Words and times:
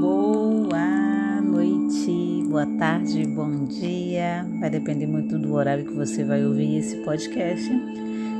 Boa 0.00 1.42
noite, 1.42 2.42
boa 2.48 2.64
tarde, 2.78 3.26
bom 3.26 3.66
dia. 3.66 4.46
Vai 4.58 4.70
depender 4.70 5.06
muito 5.06 5.38
do 5.38 5.52
horário 5.52 5.84
que 5.84 5.92
você 5.92 6.24
vai 6.24 6.42
ouvir 6.42 6.78
esse 6.78 6.96
podcast. 7.04 7.70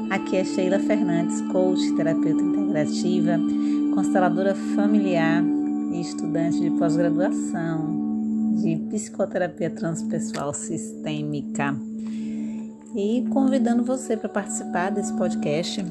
Aqui 0.09 0.39
é 0.39 0.45
Sheila 0.45 0.79
Fernandes, 0.79 1.43
coach, 1.53 1.95
terapeuta 1.97 2.43
integrativa, 2.43 3.39
consteladora 3.95 4.55
familiar 4.55 5.45
e 5.93 6.01
estudante 6.01 6.59
de 6.59 6.71
pós-graduação 6.71 8.57
de 8.63 8.75
psicoterapia 8.89 9.69
transpessoal 9.69 10.55
sistêmica. 10.55 11.77
E 12.97 13.23
convidando 13.29 13.85
você 13.85 14.17
para 14.17 14.31
participar 14.31 14.89
desse 14.91 15.13
podcast, 15.13 15.85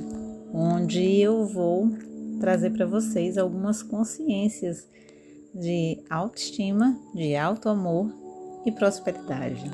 onde 0.52 1.21
eu 1.21 1.45
vou 1.45 1.91
trazer 2.38 2.71
para 2.71 2.85
vocês 2.85 3.38
algumas 3.38 3.83
consciências 3.83 4.87
de 5.54 6.04
autoestima, 6.09 6.97
de 7.13 7.36
auto-amor 7.36 8.11
e 8.65 8.71
prosperidade. 8.71 9.71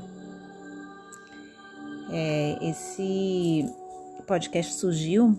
É, 2.12 2.58
esse 2.70 3.66
podcast 4.28 4.74
surgiu 4.76 5.38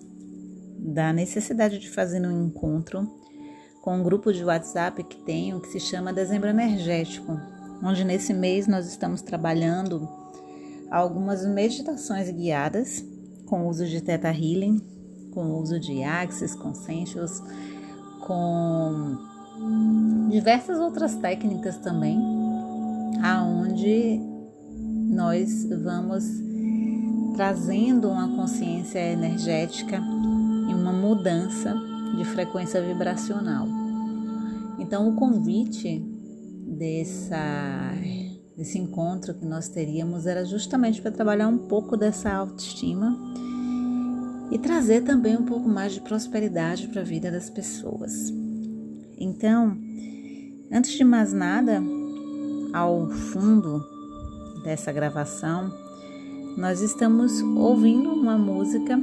da 0.78 1.12
necessidade 1.12 1.78
de 1.78 1.88
fazer 1.88 2.26
um 2.26 2.46
encontro 2.46 3.08
com 3.80 3.96
um 3.96 4.02
grupo 4.02 4.32
de 4.32 4.44
WhatsApp 4.44 5.02
que 5.04 5.16
tenho 5.24 5.60
que 5.60 5.68
se 5.68 5.80
chama 5.80 6.12
Dezembro 6.12 6.48
Energético, 6.48 7.38
onde 7.82 8.04
nesse 8.04 8.32
mês 8.32 8.66
nós 8.66 8.86
estamos 8.86 9.22
trabalhando 9.22 10.08
algumas 10.90 11.46
meditações 11.46 12.30
guiadas 12.30 13.04
com 13.46 13.66
uso 13.68 13.86
de 13.86 14.00
Theta 14.00 14.28
Healing, 14.30 14.80
com 15.34 15.60
uso 15.60 15.78
de 15.80 16.02
Axis, 16.02 16.54
Conscientious, 16.54 17.42
com 18.20 19.18
diversas 20.30 20.78
outras 20.78 21.14
técnicas 21.16 21.76
também, 21.78 22.18
aonde 23.22 24.20
nós 25.08 25.64
vamos 25.82 26.24
trazendo 27.36 28.08
uma 28.08 28.28
consciência 28.36 28.98
energética 28.98 30.00
e 30.68 30.74
uma 30.74 30.92
mudança 30.92 31.74
de 32.16 32.24
frequência 32.24 32.80
vibracional. 32.80 33.66
Então, 34.78 35.08
o 35.08 35.16
convite 35.16 36.00
dessa, 36.66 37.92
desse 38.56 38.78
encontro 38.78 39.34
que 39.34 39.44
nós 39.44 39.68
teríamos 39.68 40.26
era 40.26 40.44
justamente 40.44 41.00
para 41.02 41.10
trabalhar 41.10 41.48
um 41.48 41.58
pouco 41.58 41.96
dessa 41.96 42.32
autoestima 42.32 43.16
e 44.54 44.58
trazer 44.58 45.02
também 45.02 45.36
um 45.36 45.44
pouco 45.44 45.68
mais 45.68 45.94
de 45.94 46.00
prosperidade 46.00 46.86
para 46.86 47.00
a 47.00 47.04
vida 47.04 47.28
das 47.28 47.50
pessoas. 47.50 48.32
Então, 49.18 49.76
antes 50.72 50.92
de 50.92 51.02
mais 51.02 51.32
nada, 51.32 51.82
ao 52.72 53.10
fundo 53.10 53.84
dessa 54.62 54.92
gravação, 54.92 55.72
nós 56.56 56.80
estamos 56.80 57.42
ouvindo 57.42 58.12
uma 58.12 58.38
música 58.38 58.96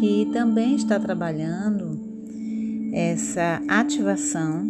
que 0.00 0.30
também 0.32 0.76
está 0.76 0.98
trabalhando 0.98 2.00
essa 2.94 3.60
ativação 3.68 4.66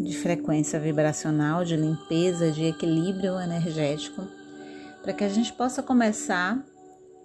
de 0.00 0.16
frequência 0.16 0.78
vibracional, 0.78 1.64
de 1.64 1.74
limpeza, 1.74 2.52
de 2.52 2.66
equilíbrio 2.66 3.40
energético, 3.40 4.22
para 5.02 5.12
que 5.12 5.24
a 5.24 5.28
gente 5.28 5.52
possa 5.54 5.82
começar 5.82 6.64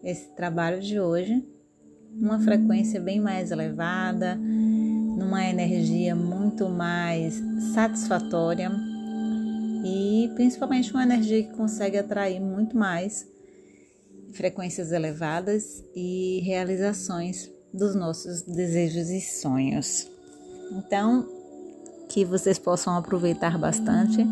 esse 0.04 0.36
trabalho 0.36 0.82
de 0.82 1.00
hoje 1.00 1.53
numa 2.14 2.40
frequência 2.40 3.00
bem 3.00 3.20
mais 3.20 3.52
elevada, 3.52 4.36
numa 4.36 5.46
energia 5.46 6.16
muito 6.16 6.70
mais 6.70 7.42
satisfatória 7.74 8.72
e 9.84 10.32
principalmente 10.36 10.92
uma 10.92 11.04
energia 11.04 11.44
que 11.44 11.54
consegue 11.54 11.98
atrair 11.98 12.40
muito 12.40 12.78
mais 12.78 13.28
frequências 14.34 14.92
elevadas 14.92 15.84
e 15.96 16.42
realizações 16.44 17.52
dos 17.74 17.96
nossos 17.96 18.42
desejos 18.44 19.10
e 19.10 19.20
sonhos. 19.20 20.08
Então, 20.72 21.28
que 22.10 22.24
vocês 22.24 22.58
possam 22.58 22.96
aproveitar 22.96 23.58
bastante 23.58 24.26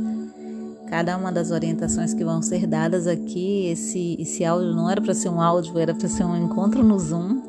cada 0.88 1.18
uma 1.18 1.32
das 1.32 1.52
orientações 1.52 2.14
que 2.14 2.24
vão 2.24 2.42
ser 2.42 2.68
dadas 2.68 3.08
aqui. 3.08 3.68
Esse, 3.68 4.18
esse 4.20 4.44
áudio 4.44 4.76
não 4.76 4.90
era 4.90 5.02
para 5.02 5.14
ser 5.14 5.30
um 5.30 5.42
áudio, 5.42 5.80
era 5.80 5.94
para 5.94 6.08
ser 6.08 6.26
um 6.26 6.36
encontro 6.36 6.84
no 6.84 7.00
Zoom. 7.00 7.41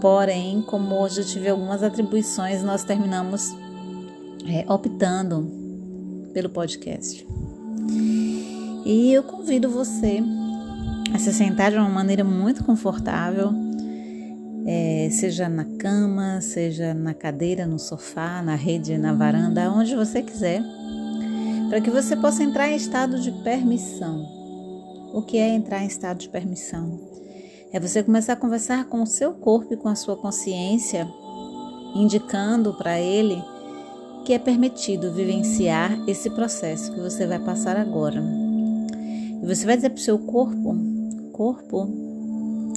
Porém, 0.00 0.62
como 0.62 0.94
hoje 0.96 1.20
eu 1.20 1.26
tive 1.26 1.48
algumas 1.48 1.82
atribuições, 1.82 2.62
nós 2.62 2.82
terminamos 2.84 3.54
é, 4.46 4.64
optando 4.72 5.46
pelo 6.32 6.48
podcast. 6.48 7.26
E 8.84 9.12
eu 9.12 9.22
convido 9.22 9.68
você 9.68 10.22
a 11.12 11.18
se 11.18 11.32
sentar 11.32 11.70
de 11.70 11.76
uma 11.76 11.88
maneira 11.88 12.24
muito 12.24 12.64
confortável, 12.64 13.52
é, 14.66 15.08
seja 15.10 15.48
na 15.48 15.64
cama, 15.64 16.40
seja 16.40 16.94
na 16.94 17.12
cadeira, 17.12 17.66
no 17.66 17.78
sofá, 17.78 18.42
na 18.42 18.54
rede, 18.54 18.96
na 18.96 19.12
varanda, 19.12 19.70
onde 19.70 19.94
você 19.94 20.22
quiser, 20.22 20.62
para 21.68 21.80
que 21.80 21.90
você 21.90 22.16
possa 22.16 22.42
entrar 22.42 22.70
em 22.70 22.76
estado 22.76 23.20
de 23.20 23.30
permissão. 23.42 24.26
O 25.12 25.22
que 25.22 25.36
é 25.36 25.48
entrar 25.48 25.82
em 25.82 25.88
estado 25.88 26.18
de 26.18 26.28
permissão? 26.28 27.09
É 27.72 27.78
você 27.78 28.02
começar 28.02 28.32
a 28.32 28.36
conversar 28.36 28.86
com 28.86 29.02
o 29.02 29.06
seu 29.06 29.32
corpo 29.32 29.74
e 29.74 29.76
com 29.76 29.88
a 29.88 29.94
sua 29.94 30.16
consciência, 30.16 31.08
indicando 31.94 32.74
para 32.74 33.00
ele 33.00 33.42
que 34.24 34.32
é 34.32 34.38
permitido 34.38 35.12
vivenciar 35.12 35.92
esse 36.08 36.28
processo 36.30 36.92
que 36.92 37.00
você 37.00 37.26
vai 37.26 37.38
passar 37.38 37.76
agora. 37.76 38.22
E 39.42 39.46
você 39.46 39.64
vai 39.64 39.76
dizer 39.76 39.90
para 39.90 39.98
o 39.98 40.02
seu 40.02 40.18
corpo 40.18 40.90
corpo 41.40 41.88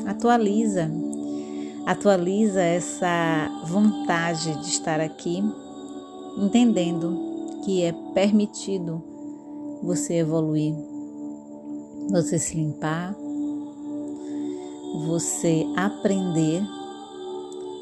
atualiza, 0.06 0.90
atualiza 1.86 2.62
essa 2.62 3.50
vontade 3.68 4.56
de 4.62 4.68
estar 4.70 5.02
aqui, 5.02 5.44
entendendo 6.38 7.60
que 7.66 7.84
é 7.84 7.92
permitido 8.14 9.04
você 9.84 10.14
evoluir, 10.14 10.74
você 12.10 12.40
se 12.40 12.56
limpar, 12.56 13.14
você 14.94 15.66
aprender 15.76 16.64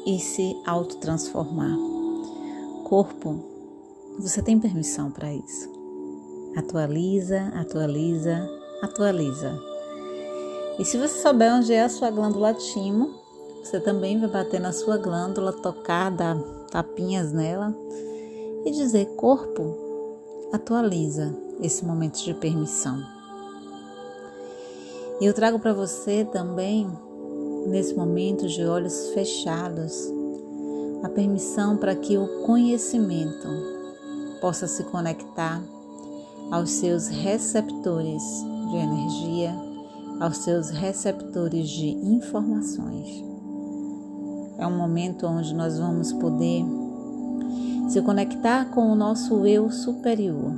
e 0.06 0.18
se 0.18 0.56
autotransformar. 0.66 1.76
Corpo, 2.84 3.38
você 4.18 4.42
tem 4.42 4.58
permissão 4.58 5.10
para 5.10 5.32
isso. 5.32 5.70
Atualiza, 6.56 7.52
atualiza, 7.54 8.48
atualiza. 8.82 9.58
E 10.78 10.84
se 10.84 10.98
você 10.98 11.20
souber 11.20 11.54
onde 11.54 11.72
é 11.72 11.82
a 11.82 11.88
sua 11.88 12.10
glândula 12.10 12.54
timo, 12.54 13.10
você 13.62 13.78
também 13.78 14.18
vai 14.18 14.28
bater 14.28 14.60
na 14.60 14.72
sua 14.72 14.96
glândula, 14.96 15.52
tocar, 15.52 16.10
dar 16.10 16.36
tapinhas 16.70 17.32
nela 17.32 17.74
e 18.64 18.70
dizer: 18.70 19.06
corpo, 19.16 19.76
atualiza 20.52 21.34
esse 21.60 21.84
momento 21.84 22.22
de 22.22 22.34
permissão. 22.34 23.21
E 25.22 25.24
eu 25.24 25.32
trago 25.32 25.60
para 25.60 25.72
você 25.72 26.24
também, 26.24 26.90
nesse 27.68 27.94
momento 27.94 28.48
de 28.48 28.64
olhos 28.64 29.10
fechados, 29.10 30.12
a 31.00 31.08
permissão 31.08 31.76
para 31.76 31.94
que 31.94 32.18
o 32.18 32.42
conhecimento 32.42 33.46
possa 34.40 34.66
se 34.66 34.82
conectar 34.82 35.62
aos 36.50 36.70
seus 36.70 37.06
receptores 37.06 38.20
de 38.72 38.76
energia 38.76 39.54
aos 40.20 40.38
seus 40.38 40.70
receptores 40.70 41.68
de 41.68 41.90
informações. 41.90 43.24
É 44.58 44.66
um 44.66 44.76
momento 44.76 45.24
onde 45.28 45.54
nós 45.54 45.78
vamos 45.78 46.12
poder 46.12 46.64
se 47.88 48.02
conectar 48.02 48.64
com 48.70 48.90
o 48.90 48.96
nosso 48.96 49.46
eu 49.46 49.70
superior, 49.70 50.52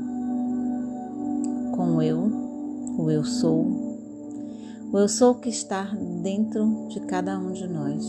com 1.77 1.97
o 1.97 2.03
eu, 2.03 2.33
o 2.97 3.11
eu 3.11 3.25
sou, 3.25 3.84
o 4.95 4.99
eu 4.99 5.09
sou 5.09 5.35
que 5.35 5.49
está 5.49 5.83
dentro 6.23 6.87
de 6.89 7.01
cada 7.01 7.37
um 7.37 7.51
de 7.51 7.67
nós. 7.67 8.07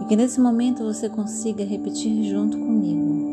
E 0.00 0.04
que 0.04 0.14
nesse 0.14 0.40
momento 0.40 0.84
você 0.84 1.08
consiga 1.08 1.64
repetir 1.64 2.22
junto 2.30 2.56
comigo. 2.56 3.32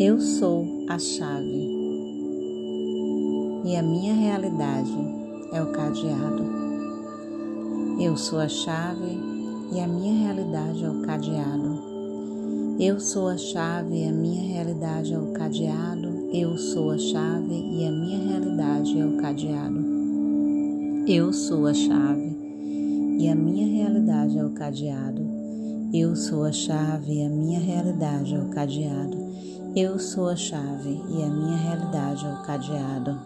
Eu 0.00 0.18
sou 0.18 0.64
a 0.88 0.98
chave 0.98 1.68
e 3.66 3.76
a 3.76 3.82
minha 3.82 4.14
realidade 4.14 4.96
é 5.52 5.62
o 5.62 5.72
cadeado. 5.72 6.46
Eu 8.00 8.16
sou 8.16 8.38
a 8.38 8.48
chave 8.48 9.18
e 9.74 9.78
a 9.78 9.86
minha 9.86 10.24
realidade 10.24 10.82
é 10.82 10.88
o 10.88 11.02
cadeado. 11.02 11.82
Eu 12.80 12.98
sou 12.98 13.28
a 13.28 13.36
chave 13.36 13.94
e 13.94 14.08
a 14.08 14.12
minha 14.12 14.54
realidade 14.54 15.12
é 15.12 15.18
o 15.18 15.32
cadeado. 15.34 16.17
Eu 16.30 16.58
sou 16.58 16.90
a 16.90 16.98
chave 16.98 17.54
e 17.54 17.86
a 17.86 17.90
minha 17.90 18.18
realidade 18.18 19.00
é 19.00 19.06
o 19.06 19.16
cadeado. 19.16 19.82
Eu 21.08 21.32
sou 21.32 21.66
a 21.66 21.72
chave 21.72 22.36
e 23.18 23.30
a 23.30 23.34
minha 23.34 23.66
realidade 23.66 24.38
é 24.38 24.44
o 24.44 24.50
cadeado. 24.50 25.26
Eu 25.90 26.14
sou 26.14 26.44
a 26.44 26.52
chave 26.52 27.14
e 27.14 27.24
a 27.24 27.30
minha 27.30 27.58
realidade 27.58 28.34
é 28.34 28.38
o 28.38 28.50
cadeado. 28.50 29.16
Eu 29.74 29.98
sou 29.98 30.28
a 30.28 30.36
chave 30.36 31.00
e 31.08 31.22
a 31.22 31.28
minha 31.28 31.56
realidade 31.56 32.26
é 32.26 32.30
o 32.30 32.42
cadeado. 32.42 33.18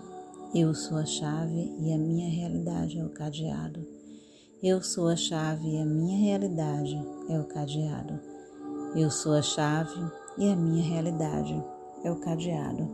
Eu 0.54 0.72
sou 0.72 0.99
a 0.99 1.04
chave 1.04 1.72
e 1.81 1.93
a 1.93 1.99
minha 1.99 2.31
realidade 2.31 3.00
é 3.00 3.04
o 3.04 3.08
cadeado. 3.08 3.84
Eu 4.62 4.81
sou 4.81 5.08
a 5.08 5.16
chave 5.16 5.69
e 5.69 5.76
a 5.76 5.84
minha 5.84 6.19
realidade 6.19 7.04
é 7.28 7.40
o 7.40 7.44
cadeado. 7.49 8.20
Eu 8.94 9.10
sou 9.10 9.32
a 9.32 9.43
chave 9.43 10.00
e 10.38 10.49
a 10.49 10.54
minha 10.54 10.84
realidade 10.84 11.60
é 12.04 12.10
o 12.10 12.16
cadeado. 12.16 12.88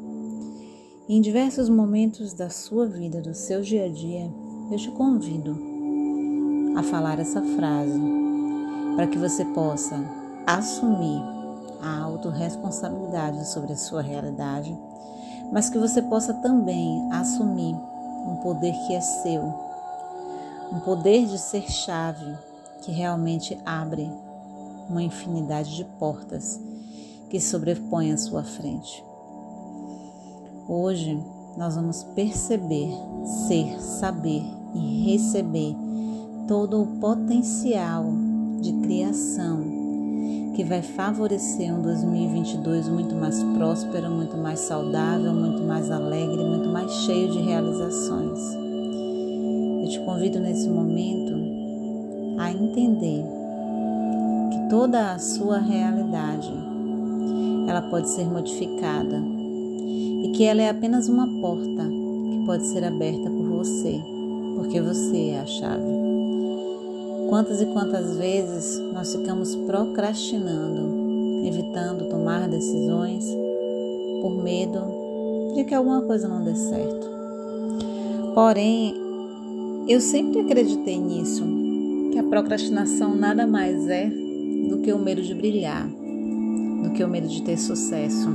Em 1.08 1.20
diversos 1.20 1.68
momentos 1.68 2.34
da 2.34 2.50
sua 2.50 2.86
vida, 2.86 3.20
do 3.20 3.34
seu 3.34 3.62
dia 3.62 3.86
a 3.86 3.88
dia, 3.88 4.30
eu 4.70 4.76
te 4.76 4.90
convido 4.90 5.58
a 6.76 6.82
falar 6.82 7.18
essa 7.18 7.40
frase 7.40 8.00
para 8.94 9.06
que 9.06 9.16
você 9.16 9.44
possa 9.46 9.96
assumir 10.46 11.22
a 11.80 12.02
autorresponsabilidade 12.02 13.48
sobre 13.48 13.72
a 13.72 13.76
sua 13.76 14.02
realidade, 14.02 14.76
mas 15.52 15.70
que 15.70 15.78
você 15.78 16.02
possa 16.02 16.34
também 16.34 17.08
assumir 17.12 17.74
um 18.26 18.36
poder 18.42 18.72
que 18.86 18.94
é 18.94 19.00
seu 19.00 19.68
um 20.70 20.80
poder 20.80 21.26
de 21.26 21.38
ser 21.38 21.70
chave 21.70 22.36
que 22.82 22.92
realmente 22.92 23.58
abre 23.64 24.10
uma 24.88 25.02
infinidade 25.02 25.74
de 25.76 25.84
portas 25.98 26.60
que 27.28 27.40
sobrepõem 27.40 28.12
à 28.12 28.16
sua 28.16 28.42
frente. 28.42 29.04
Hoje 30.68 31.18
nós 31.56 31.74
vamos 31.74 32.04
perceber, 32.14 32.90
ser, 33.46 33.80
saber 33.80 34.42
e 34.74 35.10
receber 35.10 35.74
todo 36.46 36.82
o 36.82 36.86
potencial 36.98 38.04
de 38.60 38.72
criação 38.74 39.78
que 40.54 40.64
vai 40.64 40.82
favorecer 40.82 41.72
um 41.72 41.82
2022 41.82 42.88
muito 42.88 43.14
mais 43.14 43.42
próspero, 43.42 44.10
muito 44.10 44.36
mais 44.36 44.60
saudável, 44.60 45.32
muito 45.32 45.62
mais 45.62 45.90
alegre, 45.90 46.44
muito 46.44 46.68
mais 46.68 46.90
cheio 47.04 47.30
de 47.30 47.38
realizações. 47.38 48.38
Eu 49.82 49.88
te 49.88 50.00
convido 50.00 50.40
nesse 50.40 50.68
momento 50.68 51.32
a 52.38 52.50
entender 52.50 53.24
que 54.50 54.68
toda 54.68 55.12
a 55.12 55.18
sua 55.18 55.58
realidade 55.58 56.52
ela 57.68 57.82
pode 57.82 58.08
ser 58.08 58.24
modificada 58.24 59.22
e 60.24 60.30
que 60.34 60.44
ela 60.44 60.62
é 60.62 60.70
apenas 60.70 61.06
uma 61.06 61.26
porta 61.40 61.84
que 62.30 62.46
pode 62.46 62.64
ser 62.66 62.82
aberta 62.82 63.28
por 63.28 63.44
você, 63.44 64.00
porque 64.56 64.80
você 64.80 65.28
é 65.32 65.40
a 65.40 65.46
chave. 65.46 65.84
Quantas 67.28 67.60
e 67.60 67.66
quantas 67.66 68.16
vezes 68.16 68.78
nós 68.94 69.14
ficamos 69.14 69.54
procrastinando, 69.54 71.44
evitando 71.46 72.08
tomar 72.08 72.48
decisões 72.48 73.26
por 74.22 74.42
medo 74.42 74.80
de 75.54 75.64
que 75.64 75.74
alguma 75.74 76.00
coisa 76.02 76.26
não 76.26 76.42
dê 76.42 76.54
certo. 76.54 77.06
Porém, 78.34 78.94
eu 79.86 80.00
sempre 80.00 80.40
acreditei 80.40 80.98
nisso, 80.98 81.44
que 82.12 82.18
a 82.18 82.22
procrastinação 82.22 83.14
nada 83.14 83.46
mais 83.46 83.86
é 83.88 84.08
do 84.70 84.78
que 84.78 84.90
o 84.90 84.98
medo 84.98 85.20
de 85.20 85.34
brilhar, 85.34 85.86
do 86.88 86.94
que 86.94 87.04
o 87.04 87.08
medo 87.08 87.28
de 87.28 87.42
ter 87.42 87.58
sucesso. 87.58 88.28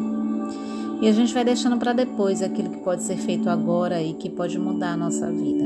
E 1.01 1.07
a 1.07 1.11
gente 1.11 1.33
vai 1.33 1.43
deixando 1.43 1.77
para 1.77 1.91
depois 1.91 2.41
aquilo 2.41 2.69
que 2.69 2.77
pode 2.77 3.03
ser 3.03 3.17
feito 3.17 3.49
agora 3.49 4.01
e 4.01 4.13
que 4.13 4.29
pode 4.29 4.57
mudar 4.57 4.93
a 4.93 4.97
nossa 4.97 5.29
vida. 5.29 5.63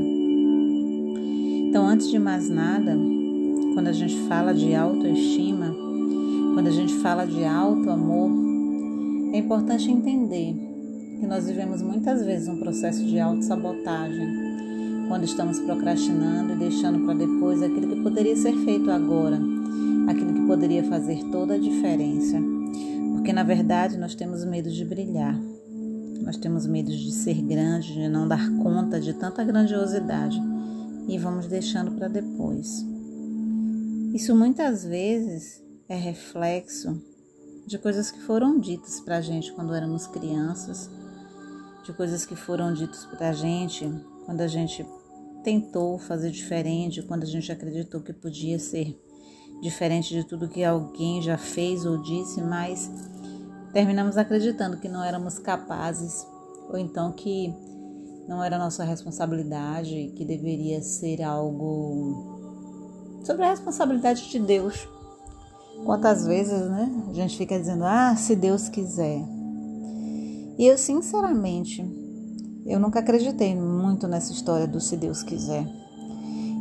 Então, 1.68 1.86
antes 1.86 2.10
de 2.10 2.18
mais 2.18 2.48
nada, 2.48 2.96
quando 3.74 3.88
a 3.88 3.92
gente 3.92 4.16
fala 4.22 4.52
de 4.52 4.74
autoestima, 4.74 5.72
quando 6.54 6.66
a 6.66 6.72
gente 6.72 6.94
fala 6.94 7.24
de 7.24 7.44
auto 7.44 7.88
amor, 7.90 8.30
é 9.32 9.38
importante 9.38 9.90
entender 9.90 10.56
que 11.20 11.26
nós 11.26 11.46
vivemos 11.46 11.82
muitas 11.82 12.24
vezes 12.24 12.48
um 12.48 12.58
processo 12.58 13.04
de 13.04 13.20
autossabotagem 13.20 14.48
quando 15.06 15.24
estamos 15.24 15.60
procrastinando 15.60 16.54
e 16.54 16.56
deixando 16.56 17.04
para 17.04 17.14
depois 17.14 17.62
aquilo 17.62 17.88
que 17.88 18.02
poderia 18.02 18.36
ser 18.36 18.54
feito 18.64 18.90
agora, 18.90 19.38
aquilo 20.08 20.32
que 20.32 20.46
poderia 20.46 20.84
fazer 20.84 21.22
toda 21.30 21.54
a 21.54 21.58
diferença. 21.58 22.57
Porque 23.28 23.34
na 23.34 23.42
verdade 23.42 23.98
nós 23.98 24.14
temos 24.14 24.42
medo 24.42 24.70
de 24.70 24.82
brilhar, 24.86 25.38
nós 26.22 26.38
temos 26.38 26.66
medo 26.66 26.90
de 26.90 27.12
ser 27.12 27.42
grande, 27.42 27.92
de 27.92 28.08
não 28.08 28.26
dar 28.26 28.48
conta 28.62 28.98
de 28.98 29.12
tanta 29.12 29.44
grandiosidade 29.44 30.40
e 31.06 31.18
vamos 31.18 31.46
deixando 31.46 31.92
para 31.92 32.08
depois. 32.08 32.82
Isso 34.14 34.34
muitas 34.34 34.82
vezes 34.82 35.62
é 35.90 35.94
reflexo 35.94 36.98
de 37.66 37.76
coisas 37.76 38.10
que 38.10 38.18
foram 38.18 38.58
ditas 38.58 38.98
para 38.98 39.18
a 39.18 39.20
gente 39.20 39.52
quando 39.52 39.74
éramos 39.74 40.06
crianças, 40.06 40.88
de 41.84 41.92
coisas 41.92 42.24
que 42.24 42.34
foram 42.34 42.72
ditas 42.72 43.04
para 43.04 43.28
a 43.28 43.34
gente 43.34 43.86
quando 44.24 44.40
a 44.40 44.48
gente 44.48 44.86
tentou 45.44 45.98
fazer 45.98 46.30
diferente, 46.30 47.02
quando 47.02 47.24
a 47.24 47.26
gente 47.26 47.52
acreditou 47.52 48.00
que 48.00 48.14
podia 48.14 48.58
ser 48.58 48.98
diferente 49.60 50.14
de 50.14 50.24
tudo 50.24 50.48
que 50.48 50.64
alguém 50.64 51.20
já 51.20 51.36
fez 51.36 51.84
ou 51.84 52.00
disse, 52.00 52.40
mas 52.40 52.90
terminamos 53.72 54.16
acreditando 54.16 54.78
que 54.78 54.88
não 54.88 55.02
éramos 55.02 55.38
capazes 55.38 56.26
ou 56.68 56.78
então 56.78 57.12
que 57.12 57.54
não 58.28 58.44
era 58.44 58.58
nossa 58.58 58.84
responsabilidade, 58.84 60.12
que 60.16 60.24
deveria 60.24 60.82
ser 60.82 61.22
algo 61.22 63.20
sobre 63.24 63.44
a 63.44 63.50
responsabilidade 63.50 64.28
de 64.28 64.38
Deus. 64.38 64.86
Quantas 65.84 66.26
vezes, 66.26 66.68
né? 66.68 67.06
A 67.08 67.12
gente 67.14 67.36
fica 67.36 67.58
dizendo: 67.58 67.84
"Ah, 67.84 68.14
se 68.16 68.36
Deus 68.36 68.68
quiser". 68.68 69.22
E 70.58 70.66
eu 70.66 70.76
sinceramente 70.76 71.82
eu 72.68 72.78
nunca 72.78 72.98
acreditei 72.98 73.54
muito 73.54 74.06
nessa 74.06 74.30
história 74.30 74.68
do 74.68 74.78
se 74.78 74.94
Deus 74.94 75.22
quiser. 75.22 75.66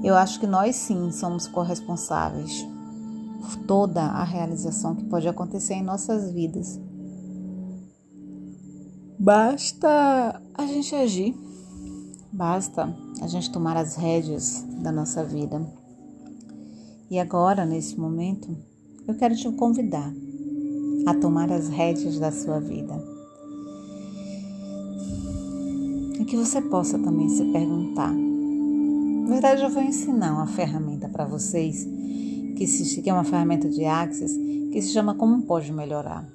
Eu 0.01 0.15
acho 0.15 0.39
que 0.39 0.47
nós 0.47 0.73
sim 0.73 1.11
somos 1.11 1.47
corresponsáveis 1.47 2.65
por 3.41 3.57
toda 3.65 4.01
a 4.01 4.23
realização 4.23 4.95
que 4.95 5.03
pode 5.03 5.27
acontecer 5.27 5.73
em 5.73 5.83
nossas 5.83 6.31
vidas. 6.31 6.79
Basta 9.19 10.41
a 10.53 10.65
gente 10.65 10.93
agir, 10.95 11.35
basta 12.31 12.95
a 13.21 13.27
gente 13.27 13.51
tomar 13.51 13.75
as 13.77 13.95
rédeas 13.95 14.63
da 14.81 14.91
nossa 14.91 15.23
vida. 15.23 15.61
E 17.09 17.19
agora, 17.19 17.65
nesse 17.65 17.99
momento, 17.99 18.55
eu 19.07 19.15
quero 19.15 19.35
te 19.35 19.49
convidar 19.53 20.13
a 21.05 21.13
tomar 21.15 21.51
as 21.51 21.67
rédeas 21.69 22.19
da 22.19 22.31
sua 22.31 22.59
vida 22.59 23.17
que 26.27 26.35
você 26.35 26.61
possa 26.61 26.99
também 26.99 27.29
se 27.29 27.43
perguntar. 27.45 28.13
Na 28.13 29.29
verdade, 29.29 29.63
eu 29.63 29.69
vou 29.69 29.81
ensinar 29.81 30.33
uma 30.33 30.47
ferramenta 30.47 31.07
para 31.07 31.25
vocês, 31.25 31.87
que, 32.57 32.67
se, 32.67 33.01
que 33.01 33.09
é 33.09 33.13
uma 33.13 33.23
ferramenta 33.23 33.69
de 33.69 33.85
Axis, 33.85 34.33
que 34.71 34.81
se 34.81 34.89
chama 34.89 35.15
Como 35.15 35.43
Pode 35.43 35.71
Melhorar. 35.71 36.27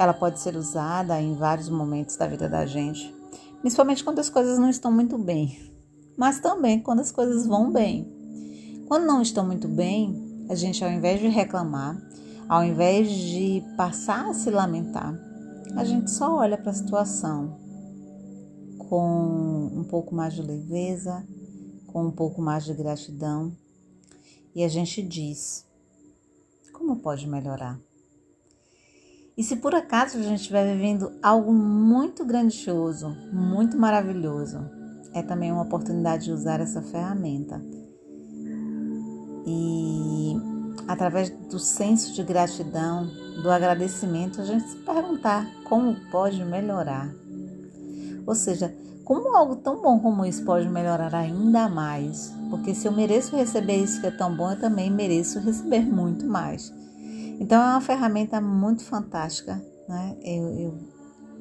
Ela 0.00 0.14
pode 0.14 0.40
ser 0.40 0.56
usada 0.56 1.20
em 1.20 1.34
vários 1.34 1.68
momentos 1.68 2.16
da 2.16 2.26
vida 2.26 2.48
da 2.48 2.64
gente, 2.64 3.14
principalmente 3.60 4.02
quando 4.02 4.18
as 4.18 4.30
coisas 4.30 4.58
não 4.58 4.70
estão 4.70 4.90
muito 4.90 5.18
bem, 5.18 5.70
mas 6.16 6.40
também 6.40 6.80
quando 6.80 7.00
as 7.00 7.12
coisas 7.12 7.46
vão 7.46 7.70
bem. 7.70 8.10
Quando 8.88 9.04
não 9.04 9.20
estão 9.20 9.46
muito 9.46 9.68
bem, 9.68 10.46
a 10.48 10.54
gente, 10.54 10.82
ao 10.82 10.90
invés 10.90 11.20
de 11.20 11.28
reclamar, 11.28 12.00
ao 12.48 12.64
invés 12.64 13.10
de 13.10 13.62
passar 13.76 14.30
a 14.30 14.32
se 14.32 14.50
lamentar, 14.50 15.14
a 15.76 15.84
gente 15.84 16.10
só 16.10 16.34
olha 16.34 16.56
para 16.56 16.70
a 16.70 16.74
situação 16.74 17.58
com 18.78 19.70
um 19.76 19.84
pouco 19.84 20.14
mais 20.14 20.32
de 20.32 20.40
leveza, 20.40 21.22
com 21.88 22.06
um 22.06 22.10
pouco 22.10 22.40
mais 22.40 22.64
de 22.64 22.72
gratidão 22.72 23.52
e 24.54 24.64
a 24.64 24.68
gente 24.68 25.02
diz: 25.02 25.66
como 26.72 26.96
pode 26.96 27.28
melhorar? 27.28 27.78
E 29.40 29.42
se 29.42 29.56
por 29.56 29.74
acaso 29.74 30.18
a 30.18 30.22
gente 30.22 30.40
estiver 30.40 30.70
vivendo 30.70 31.12
algo 31.22 31.50
muito 31.50 32.26
grandioso, 32.26 33.16
muito 33.32 33.74
maravilhoso, 33.74 34.60
é 35.14 35.22
também 35.22 35.50
uma 35.50 35.62
oportunidade 35.62 36.26
de 36.26 36.32
usar 36.32 36.60
essa 36.60 36.82
ferramenta. 36.82 37.58
E 39.46 40.36
através 40.86 41.30
do 41.30 41.58
senso 41.58 42.12
de 42.12 42.22
gratidão, 42.22 43.08
do 43.42 43.50
agradecimento, 43.50 44.42
a 44.42 44.44
gente 44.44 44.68
se 44.68 44.76
perguntar 44.76 45.50
como 45.64 45.96
pode 46.10 46.44
melhorar. 46.44 47.10
Ou 48.26 48.34
seja, 48.34 48.76
como 49.06 49.34
algo 49.34 49.56
tão 49.56 49.80
bom 49.80 49.98
como 50.00 50.26
isso 50.26 50.44
pode 50.44 50.68
melhorar 50.68 51.14
ainda 51.14 51.66
mais? 51.66 52.30
Porque 52.50 52.74
se 52.74 52.86
eu 52.86 52.92
mereço 52.92 53.34
receber 53.34 53.78
isso 53.78 54.02
que 54.02 54.06
é 54.06 54.10
tão 54.10 54.36
bom, 54.36 54.50
eu 54.50 54.60
também 54.60 54.90
mereço 54.90 55.40
receber 55.40 55.80
muito 55.80 56.26
mais. 56.26 56.70
Então 57.40 57.60
é 57.60 57.66
uma 57.70 57.80
ferramenta 57.80 58.38
muito 58.38 58.84
fantástica, 58.84 59.64
né? 59.88 60.14
Eu, 60.22 60.44
eu, 60.60 60.78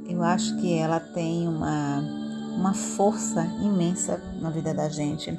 eu 0.08 0.24
acho 0.24 0.56
que 0.62 0.74
ela 0.74 0.98
tem 0.98 1.46
uma, 1.46 2.00
uma 2.58 2.74
força 2.74 3.44
imensa 3.62 4.18
na 4.42 4.50
vida 4.50 4.74
da 4.74 4.88
gente, 4.88 5.38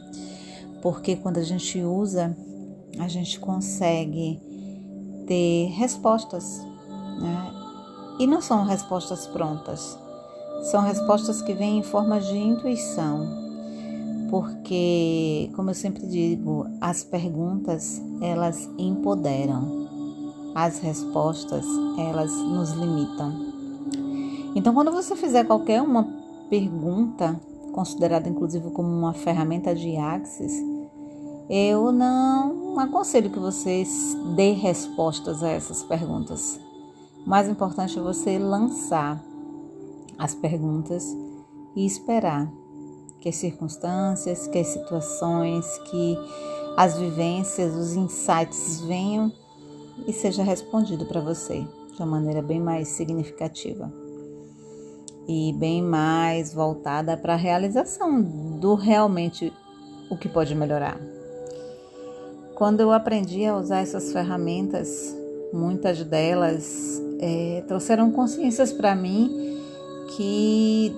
porque 0.82 1.16
quando 1.16 1.38
a 1.38 1.42
gente 1.42 1.80
usa, 1.80 2.36
a 2.98 3.08
gente 3.08 3.40
consegue 3.40 4.38
ter 5.26 5.68
respostas, 5.70 6.60
né? 7.18 7.52
E 8.18 8.26
não 8.26 8.42
são 8.42 8.64
respostas 8.64 9.26
prontas, 9.26 9.98
são 10.64 10.82
respostas 10.82 11.40
que 11.40 11.54
vêm 11.54 11.78
em 11.78 11.82
forma 11.82 12.20
de 12.20 12.36
intuição, 12.36 13.26
porque, 14.28 15.50
como 15.56 15.70
eu 15.70 15.74
sempre 15.74 16.06
digo, 16.06 16.66
as 16.82 17.02
perguntas 17.02 18.00
elas 18.20 18.68
empoderam, 18.76 19.79
as 20.54 20.78
respostas 20.78 21.64
elas 21.98 22.32
nos 22.32 22.72
limitam. 22.72 23.32
Então, 24.54 24.74
quando 24.74 24.90
você 24.90 25.14
fizer 25.14 25.44
qualquer 25.44 25.80
uma 25.80 26.08
pergunta, 26.48 27.40
considerada 27.72 28.28
inclusive 28.28 28.70
como 28.70 28.88
uma 28.88 29.12
ferramenta 29.12 29.74
de 29.74 29.96
Axis, 29.96 30.52
eu 31.48 31.92
não 31.92 32.78
aconselho 32.78 33.30
que 33.30 33.38
você 33.38 33.84
dê 34.34 34.52
respostas 34.52 35.42
a 35.42 35.48
essas 35.48 35.82
perguntas. 35.82 36.60
O 37.24 37.28
mais 37.28 37.48
importante 37.48 37.98
é 37.98 38.02
você 38.02 38.38
lançar 38.38 39.22
as 40.18 40.34
perguntas 40.34 41.04
e 41.76 41.84
esperar 41.84 42.50
que 43.20 43.28
as 43.28 43.36
circunstâncias, 43.36 44.46
que 44.46 44.58
as 44.58 44.68
situações, 44.68 45.66
que 45.90 46.18
as 46.76 46.96
vivências, 46.96 47.74
os 47.74 47.94
insights 47.94 48.80
venham 48.80 49.32
e 50.06 50.12
seja 50.12 50.42
respondido 50.42 51.06
para 51.06 51.20
você 51.20 51.66
de 51.94 52.02
uma 52.02 52.06
maneira 52.06 52.42
bem 52.42 52.60
mais 52.60 52.88
significativa 52.88 53.92
e 55.28 55.52
bem 55.52 55.82
mais 55.82 56.52
voltada 56.52 57.16
para 57.16 57.34
a 57.34 57.36
realização 57.36 58.20
do 58.58 58.74
realmente 58.74 59.52
o 60.10 60.16
que 60.16 60.28
pode 60.28 60.54
melhorar. 60.54 60.98
Quando 62.54 62.80
eu 62.80 62.92
aprendi 62.92 63.44
a 63.46 63.56
usar 63.56 63.80
essas 63.80 64.12
ferramentas, 64.12 65.16
muitas 65.52 66.02
delas 66.04 67.00
é, 67.20 67.62
trouxeram 67.66 68.10
consciências 68.10 68.72
para 68.72 68.94
mim 68.94 69.58
que 70.16 70.94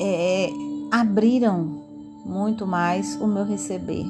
é, 0.00 0.48
abriram 0.90 1.82
muito 2.24 2.66
mais 2.66 3.20
o 3.20 3.26
meu 3.26 3.44
receber, 3.44 4.06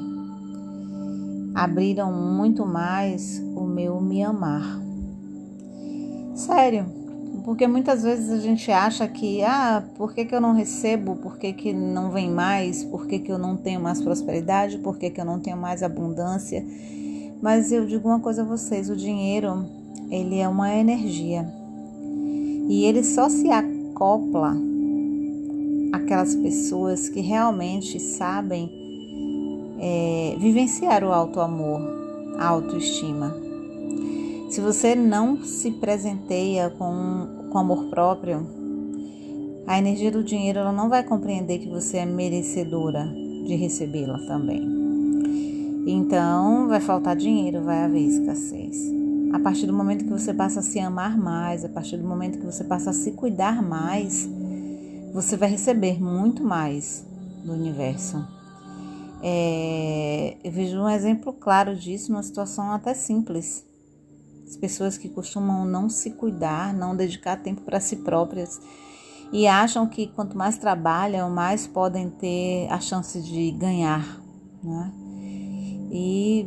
abriram 1.53 2.11
muito 2.11 2.65
mais 2.65 3.39
o 3.55 3.61
meu 3.61 4.01
me 4.01 4.23
amar. 4.23 4.81
Sério, 6.35 6.85
porque 7.45 7.67
muitas 7.67 8.03
vezes 8.03 8.31
a 8.31 8.39
gente 8.39 8.71
acha 8.71 9.07
que, 9.07 9.43
ah, 9.43 9.83
por 9.95 10.13
que, 10.13 10.25
que 10.25 10.33
eu 10.33 10.41
não 10.41 10.53
recebo? 10.53 11.15
Por 11.17 11.37
que, 11.37 11.53
que 11.53 11.73
não 11.73 12.09
vem 12.09 12.29
mais? 12.29 12.83
Por 12.83 13.05
que, 13.05 13.19
que 13.19 13.31
eu 13.31 13.37
não 13.37 13.55
tenho 13.55 13.81
mais 13.81 14.01
prosperidade? 14.01 14.77
Por 14.77 14.97
que, 14.97 15.09
que 15.09 15.21
eu 15.21 15.25
não 15.25 15.39
tenho 15.39 15.57
mais 15.57 15.83
abundância? 15.83 16.65
Mas 17.41 17.71
eu 17.71 17.85
digo 17.85 18.07
uma 18.07 18.19
coisa 18.19 18.41
a 18.41 18.45
vocês: 18.45 18.89
o 18.89 18.95
dinheiro, 18.95 19.65
ele 20.09 20.39
é 20.39 20.47
uma 20.47 20.73
energia. 20.73 21.45
E 22.69 22.85
ele 22.85 23.03
só 23.03 23.27
se 23.29 23.49
acopla 23.51 24.55
aquelas 25.91 26.33
pessoas 26.35 27.09
que 27.09 27.19
realmente 27.19 27.99
sabem 27.99 28.82
é, 29.85 30.37
vivenciar 30.39 31.03
o 31.03 31.11
alto 31.11 31.41
amor, 31.41 31.81
a 32.39 32.47
autoestima. 32.47 33.35
Se 34.49 34.61
você 34.61 34.95
não 34.95 35.43
se 35.43 35.71
presenteia 35.71 36.69
com, 36.69 37.49
com 37.51 37.57
amor 37.57 37.89
próprio, 37.89 38.47
a 39.67 39.77
energia 39.77 40.09
do 40.09 40.23
dinheiro 40.23 40.59
ela 40.59 40.71
não 40.71 40.87
vai 40.87 41.03
compreender 41.03 41.59
que 41.59 41.67
você 41.67 41.97
é 41.97 42.05
merecedora 42.05 43.05
de 43.45 43.55
recebê-la 43.55 44.19
também. 44.19 44.61
Então, 45.85 46.69
vai 46.69 46.79
faltar 46.79 47.17
dinheiro, 47.17 47.63
vai 47.63 47.83
haver 47.83 48.07
escassez. 48.07 48.89
A 49.33 49.39
partir 49.39 49.65
do 49.65 49.73
momento 49.73 50.05
que 50.05 50.11
você 50.11 50.33
passa 50.33 50.61
a 50.61 50.63
se 50.63 50.79
amar 50.79 51.17
mais, 51.17 51.65
a 51.65 51.69
partir 51.69 51.97
do 51.97 52.07
momento 52.07 52.39
que 52.39 52.45
você 52.45 52.63
passa 52.63 52.91
a 52.91 52.93
se 52.93 53.11
cuidar 53.11 53.61
mais, 53.61 54.29
você 55.13 55.35
vai 55.35 55.49
receber 55.49 56.01
muito 56.01 56.41
mais 56.41 57.05
do 57.43 57.51
universo. 57.51 58.42
É, 59.25 60.35
eu 60.43 60.51
vejo 60.51 60.77
um 60.77 60.89
exemplo 60.89 61.31
claro 61.31 61.75
disso, 61.75 62.11
uma 62.11 62.21
situação 62.21 62.71
até 62.71 62.93
simples. 62.93 63.65
As 64.45 64.57
pessoas 64.57 64.97
que 64.97 65.07
costumam 65.07 65.65
não 65.65 65.89
se 65.89 66.11
cuidar, 66.11 66.73
não 66.73 66.95
dedicar 66.95 67.37
tempo 67.37 67.61
para 67.61 67.79
si 67.79 67.95
próprias 67.97 68.59
e 69.31 69.47
acham 69.47 69.87
que 69.87 70.07
quanto 70.07 70.37
mais 70.37 70.57
trabalham, 70.57 71.29
mais 71.29 71.65
podem 71.65 72.09
ter 72.09 72.67
a 72.69 72.79
chance 72.79 73.19
de 73.21 73.51
ganhar. 73.51 74.21
Né? 74.61 74.91
E 75.89 76.45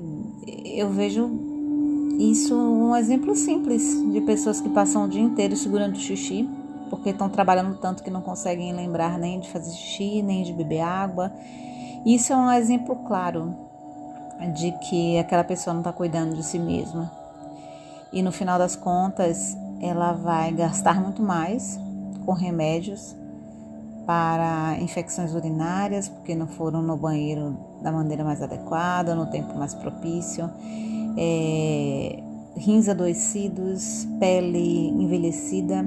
eu 0.76 0.90
vejo 0.90 1.28
isso 2.18 2.54
um 2.54 2.94
exemplo 2.94 3.34
simples 3.34 3.82
de 4.12 4.20
pessoas 4.20 4.60
que 4.60 4.68
passam 4.68 5.04
o 5.04 5.08
dia 5.08 5.22
inteiro 5.22 5.56
segurando 5.56 5.98
xixi 5.98 6.48
porque 6.88 7.10
estão 7.10 7.28
trabalhando 7.28 7.76
tanto 7.78 8.02
que 8.02 8.10
não 8.10 8.22
conseguem 8.22 8.72
lembrar 8.72 9.18
nem 9.18 9.40
de 9.40 9.50
fazer 9.50 9.72
xixi, 9.72 10.22
nem 10.22 10.42
de 10.42 10.52
beber 10.52 10.80
água. 10.80 11.32
Isso 12.06 12.32
é 12.32 12.36
um 12.36 12.52
exemplo 12.52 12.94
claro 13.04 13.52
de 14.54 14.70
que 14.88 15.18
aquela 15.18 15.42
pessoa 15.42 15.74
não 15.74 15.80
está 15.80 15.92
cuidando 15.92 16.36
de 16.36 16.44
si 16.44 16.56
mesma. 16.56 17.10
E 18.12 18.22
no 18.22 18.30
final 18.30 18.60
das 18.60 18.76
contas, 18.76 19.58
ela 19.80 20.12
vai 20.12 20.52
gastar 20.52 21.02
muito 21.02 21.20
mais 21.20 21.80
com 22.24 22.32
remédios 22.32 23.16
para 24.06 24.78
infecções 24.80 25.34
urinárias, 25.34 26.08
porque 26.08 26.36
não 26.36 26.46
foram 26.46 26.80
no 26.80 26.96
banheiro 26.96 27.58
da 27.82 27.90
maneira 27.90 28.22
mais 28.22 28.40
adequada, 28.40 29.12
no 29.16 29.26
tempo 29.26 29.58
mais 29.58 29.74
propício, 29.74 30.48
é, 31.18 32.22
rins 32.56 32.88
adoecidos, 32.88 34.06
pele 34.20 34.90
envelhecida 34.90 35.84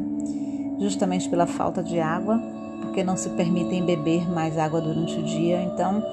justamente 0.80 1.30
pela 1.30 1.48
falta 1.48 1.82
de 1.82 1.98
água, 1.98 2.59
porque 2.90 3.04
não 3.04 3.16
se 3.16 3.30
permitem 3.30 3.86
beber 3.86 4.30
mais 4.30 4.58
água 4.58 4.82
durante 4.82 5.18
o 5.18 5.24
dia. 5.24 5.62
Então, 5.62 6.04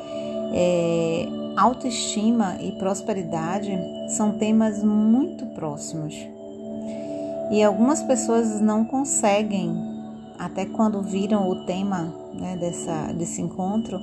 é, 0.53 1.27
autoestima 1.57 2.57
e 2.61 2.73
prosperidade 2.73 3.73
são 4.11 4.33
temas 4.33 4.83
muito 4.85 5.47
próximos. 5.55 6.15
E 7.51 7.63
algumas 7.63 8.03
pessoas 8.03 8.61
não 8.61 8.85
conseguem, 8.85 9.75
até 10.39 10.67
quando 10.67 11.01
viram 11.01 11.49
o 11.49 11.65
tema 11.65 12.13
né, 12.35 12.57
dessa, 12.57 13.13
desse 13.15 13.41
encontro, 13.41 13.99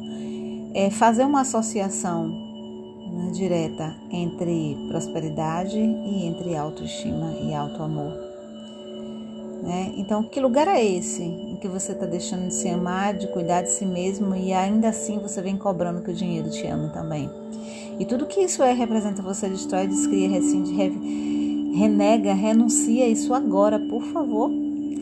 é 0.73 0.89
fazer 0.89 1.23
uma 1.23 1.41
associação 1.41 2.27
né, 2.27 3.31
direta 3.33 3.95
entre 4.09 4.75
prosperidade 4.89 5.77
e 5.77 6.25
entre 6.25 6.55
autoestima 6.55 7.33
e 7.43 7.53
autoamor. 7.53 8.13
Né? 9.61 9.93
Então, 9.95 10.23
que 10.23 10.39
lugar 10.39 10.67
é 10.67 10.83
esse 10.83 11.42
que 11.63 11.67
você 11.69 11.93
está 11.93 12.05
deixando 12.05 12.49
de 12.49 12.53
se 12.53 12.67
amar, 12.67 13.13
de 13.13 13.25
cuidar 13.27 13.61
de 13.61 13.69
si 13.69 13.85
mesmo 13.85 14.35
e 14.35 14.51
ainda 14.51 14.89
assim 14.89 15.17
você 15.19 15.41
vem 15.41 15.55
cobrando 15.55 16.01
que 16.01 16.11
o 16.11 16.13
dinheiro 16.13 16.49
te 16.49 16.67
ame 16.67 16.91
também? 16.91 17.29
E 17.97 18.03
tudo 18.03 18.25
que 18.25 18.41
isso 18.41 18.61
é 18.61 18.73
representa 18.73 19.21
você 19.21 19.47
destrói, 19.47 19.87
descria, 19.87 20.27
rescinde, 20.27 20.73
re, 20.73 20.89
renega, 21.73 22.33
renuncia 22.33 23.07
isso 23.07 23.33
agora, 23.33 23.79
por 23.79 24.03
favor. 24.03 24.51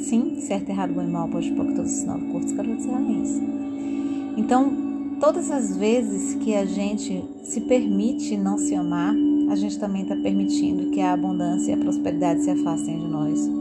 Sim, 0.02 0.40
certo, 0.42 0.70
errado, 0.70 0.94
bom 0.94 1.02
e 1.02 1.08
mal, 1.08 1.28
pode 1.30 1.50
pôr 1.50 1.66
todos 1.74 1.92
os 1.92 2.04
nove 2.04 2.28
curtos, 2.28 2.52
garotos 2.52 2.86
e 2.86 4.40
Então, 4.40 5.18
todas 5.20 5.50
as 5.50 5.76
vezes 5.76 6.36
que 6.36 6.54
a 6.54 6.64
gente 6.64 7.24
se 7.44 7.62
permite 7.62 8.38
não 8.38 8.60
se 8.60 8.76
amar, 8.76 9.16
a 9.50 9.56
gente 9.56 9.80
também 9.80 10.04
está 10.04 10.16
permitindo 10.16 10.92
que 10.92 11.02
a 11.02 11.14
abundância 11.14 11.72
e 11.72 11.74
a 11.74 11.78
prosperidade 11.78 12.44
se 12.44 12.52
afastem 12.52 13.00
de 13.00 13.08
nós 13.08 13.61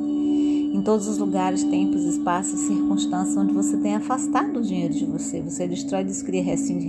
em 0.72 0.82
todos 0.82 1.08
os 1.08 1.18
lugares, 1.18 1.64
tempos, 1.64 2.04
espaços, 2.04 2.60
circunstâncias 2.60 3.36
onde 3.36 3.52
você 3.52 3.76
tem 3.76 3.96
afastado 3.96 4.60
o 4.60 4.62
dinheiro 4.62 4.94
de 4.94 5.04
você. 5.04 5.42
Você 5.42 5.66
destrói, 5.66 6.04
descria, 6.04 6.42
rescinde 6.42 6.86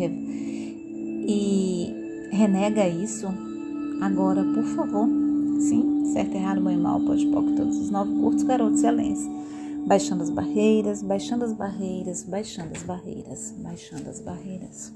e 1.27 2.29
renega 2.31 2.87
isso. 2.87 3.27
Agora, 3.99 4.43
por 4.43 4.63
favor, 4.75 5.07
sim, 5.59 6.11
certo, 6.13 6.35
errado, 6.35 6.61
bom 6.61 6.75
mal, 6.77 6.99
pode 7.01 7.25
pouco, 7.27 7.55
todos 7.55 7.77
os 7.77 7.89
nove 7.89 8.13
curtos, 8.19 8.43
garotos 8.43 8.79
excelentes. 8.79 9.27
Baixando 9.85 10.21
as 10.21 10.29
barreiras, 10.29 11.01
baixando 11.01 11.43
as 11.43 11.53
barreiras, 11.53 12.23
baixando 12.23 12.71
as 12.75 12.83
barreiras, 12.83 13.53
baixando 13.57 14.09
as 14.09 14.19
barreiras. 14.19 14.93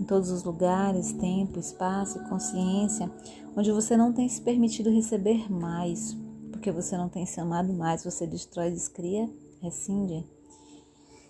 Em 0.00 0.04
todos 0.04 0.30
os 0.30 0.42
lugares, 0.42 1.12
tempo, 1.12 1.58
espaço 1.58 2.18
e 2.18 2.28
consciência, 2.30 3.10
onde 3.54 3.70
você 3.70 3.94
não 3.94 4.10
tem 4.10 4.26
se 4.26 4.40
permitido 4.40 4.88
receber 4.88 5.52
mais, 5.52 6.16
porque 6.60 6.70
você 6.70 6.94
não 6.94 7.08
tem 7.08 7.24
se 7.24 7.40
amado 7.40 7.72
mais, 7.72 8.04
você 8.04 8.26
destrói, 8.26 8.70
descria, 8.70 9.26
rescinde. 9.62 10.28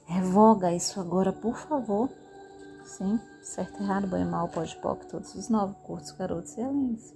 Revoga 0.05 0.75
isso 0.75 0.99
agora, 0.99 1.33
por 1.33 1.57
favor. 1.57 2.11
Sim, 2.85 3.21
certo, 3.41 3.81
errado, 3.81 4.09
bom 4.09 4.17
e 4.17 4.25
mal, 4.25 4.49
pode, 4.49 4.75
pop, 4.81 5.07
todos 5.07 5.33
os 5.37 5.49
nove, 5.49 5.77
curtos, 5.85 6.11
garotos 6.11 6.57
e 6.57 6.61
alens. 6.61 7.15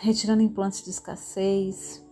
Retirando 0.00 0.40
implantes 0.40 0.82
de 0.82 0.88
escassez, 0.88 2.02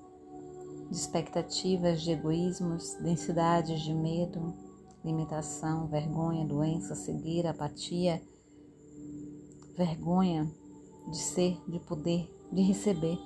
de 0.91 0.97
expectativas, 0.97 2.03
de 2.03 2.11
egoísmos, 2.11 2.97
densidades 2.97 3.81
de 3.81 3.95
medo, 3.95 4.55
limitação, 5.03 5.87
vergonha, 5.87 6.47
doença, 6.47 6.95
cegueira, 6.95 7.53
apatia, 7.53 8.23
vergonha, 9.75 10.53
de 11.11 11.17
ser, 11.17 11.59
de 11.67 11.81
poder, 11.81 12.31
de 12.53 12.63
receber. 12.63 13.19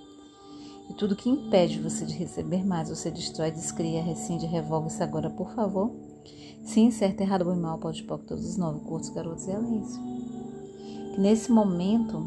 E 0.89 0.95
tudo 0.95 1.17
que 1.17 1.31
impede 1.31 1.81
você 1.81 2.05
de 2.05 2.15
receber 2.15 2.65
mais, 2.65 2.89
você 2.89 3.11
destrói, 3.11 3.51
descria, 3.51 4.03
rescinde, 4.03 4.47
revoga-se 4.47 5.03
agora, 5.03 5.31
por 5.31 5.51
favor. 5.55 5.91
Sim, 6.65 6.91
certo, 6.91 7.21
errado, 7.21 7.45
bom 7.45 7.55
e 7.55 7.59
mal, 7.59 7.79
pode 7.79 8.03
pôr 8.03 8.19
todos 8.19 8.47
os 8.47 8.57
nove 8.57 8.81
curtos, 8.81 9.11
garotos 9.11 9.47
e 9.47 9.53
alens. 9.53 9.97
Que 11.15 11.21
nesse 11.21 11.51
momento 11.51 12.27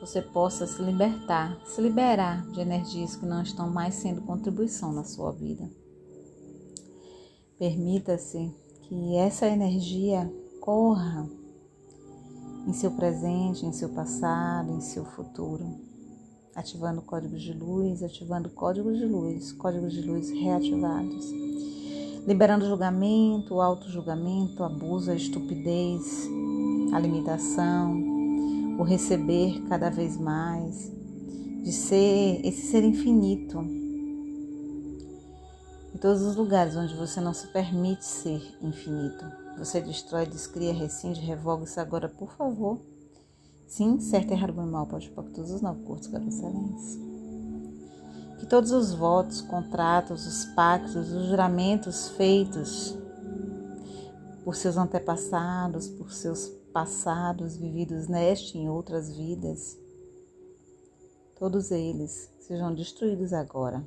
você 0.00 0.22
possa 0.22 0.66
se 0.66 0.80
libertar, 0.82 1.58
se 1.66 1.80
liberar 1.80 2.46
de 2.50 2.60
energias 2.60 3.16
que 3.16 3.26
não 3.26 3.42
estão 3.42 3.68
mais 3.68 3.94
sendo 3.94 4.22
contribuição 4.22 4.92
na 4.92 5.04
sua 5.04 5.32
vida. 5.32 5.68
Permita-se 7.58 8.54
que 8.82 9.16
essa 9.16 9.46
energia 9.46 10.32
corra 10.60 11.28
em 12.66 12.72
seu 12.72 12.90
presente, 12.92 13.66
em 13.66 13.72
seu 13.72 13.88
passado, 13.88 14.70
em 14.70 14.80
seu 14.80 15.04
futuro, 15.04 15.87
ativando 16.54 17.02
códigos 17.02 17.42
de 17.42 17.52
luz, 17.52 18.02
ativando 18.02 18.50
códigos 18.50 18.98
de 18.98 19.04
luz, 19.04 19.52
códigos 19.52 19.92
de 19.92 20.02
luz 20.02 20.30
reativados, 20.30 21.30
liberando 22.26 22.66
julgamento, 22.66 23.60
auto-julgamento, 23.60 24.62
abuso, 24.62 25.10
a 25.10 25.14
estupidez, 25.14 26.28
a 26.92 26.98
limitação, 26.98 27.92
o 28.78 28.82
receber 28.82 29.62
cada 29.68 29.90
vez 29.90 30.16
mais, 30.16 30.92
de 31.62 31.72
ser 31.72 32.40
esse 32.44 32.70
ser 32.70 32.84
infinito 32.84 33.58
em 35.98 35.98
todos 36.00 36.22
os 36.22 36.36
lugares 36.36 36.76
onde 36.76 36.94
você 36.94 37.20
não 37.20 37.34
se 37.34 37.48
permite 37.48 38.04
ser 38.04 38.40
infinito. 38.62 39.24
Você 39.58 39.80
destrói, 39.80 40.26
descria, 40.26 40.72
rescinde, 40.72 41.20
revoga-se 41.20 41.80
agora, 41.80 42.08
por 42.08 42.30
favor. 42.36 42.80
Sim, 43.68 44.00
certo, 44.00 44.32
errado, 44.32 44.52
bom 44.52 44.64
e 44.64 44.70
mal, 44.70 44.86
pode 44.86 45.08
pôr 45.10 45.24
todos 45.24 45.52
os 45.52 45.60
nove 45.60 45.84
curtos, 45.84 46.08
garoto 46.08 46.30
excelência. 46.30 47.00
Que 48.38 48.46
todos 48.46 48.72
os 48.72 48.92
votos, 48.92 49.40
contratos, 49.42 50.26
os 50.26 50.44
pactos, 50.54 51.12
os 51.12 51.26
juramentos 51.26 52.08
feitos 52.10 52.96
por 54.42 54.56
seus 54.56 54.76
antepassados, 54.76 55.88
por 55.88 56.10
seus 56.10 56.48
passados 56.72 57.56
vividos 57.56 58.08
neste 58.08 58.56
e 58.56 58.62
em 58.62 58.68
outras 58.68 59.14
vidas, 59.14 59.78
todos 61.38 61.70
eles 61.70 62.28
sejam 62.40 62.74
destruídos 62.74 63.32
agora 63.32 63.84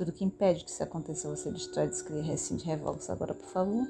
tudo 0.00 0.12
que 0.12 0.24
impede 0.24 0.64
que 0.64 0.70
isso 0.70 0.82
aconteça, 0.82 1.28
você 1.28 1.50
destrói, 1.50 1.86
descria, 1.86 2.22
rescinde, 2.22 2.64
revoga-se 2.64 3.12
agora, 3.12 3.34
por 3.34 3.46
favor. 3.48 3.86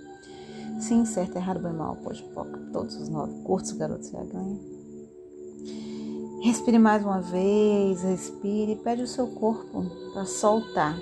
Sim, 0.80 1.04
certo, 1.04 1.36
errado, 1.36 1.60
bem, 1.60 1.72
mal, 1.72 1.94
pode, 1.94 2.20
poca, 2.34 2.58
todos 2.72 2.96
os 2.96 3.08
nove, 3.08 3.32
curtos, 3.44 3.70
garotos, 3.70 4.08
e 4.08 4.12
ganha. 4.12 4.79
Respire 6.42 6.78
mais 6.78 7.04
uma 7.04 7.20
vez, 7.20 8.02
respire, 8.02 8.76
pede 8.76 9.02
o 9.02 9.06
seu 9.06 9.26
corpo 9.26 9.84
para 10.14 10.24
soltar 10.24 10.98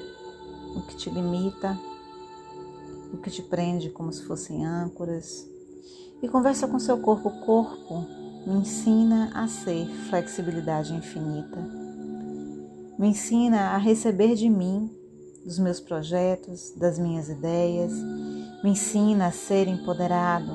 o 0.75 0.83
que 0.83 0.97
te 0.97 1.09
limita, 1.09 1.79
o 3.13 3.19
que 3.19 3.31
te 3.31 3.43
prende 3.43 3.89
como 3.89 4.13
se 4.13 4.25
fossem 4.25 4.67
âncoras. 4.67 5.47
E 6.21 6.29
conversa 6.29 6.67
com 6.67 6.79
seu 6.81 6.99
corpo. 6.99 7.29
O 7.29 7.41
corpo 7.47 8.05
me 8.45 8.55
ensina 8.55 9.31
a 9.33 9.47
ser 9.47 9.87
flexibilidade 10.11 10.93
infinita. 10.93 11.59
Me 12.99 13.07
ensina 13.07 13.71
a 13.71 13.77
receber 13.77 14.35
de 14.35 14.51
mim 14.51 14.91
dos 15.45 15.61
meus 15.61 15.79
projetos, 15.79 16.73
das 16.77 16.99
minhas 16.99 17.29
ideias, 17.29 17.93
me 18.63 18.71
ensina 18.71 19.29
a 19.29 19.33
ser 19.33 19.69
empoderado, 19.69 20.53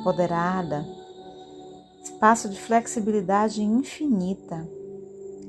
empoderada, 0.00 0.86
espaço 2.18 2.48
de 2.48 2.60
flexibilidade 2.60 3.62
infinita, 3.62 4.68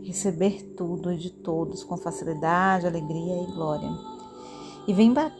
receber 0.03 0.61
tudo 0.77 1.11
e 1.11 1.17
de 1.17 1.31
todos 1.31 1.83
com 1.83 1.97
facilidade, 1.97 2.85
alegria 2.85 3.41
e 3.41 3.45
glória. 3.47 3.89
E 4.87 4.93
vem 4.93 5.11
para 5.11 5.31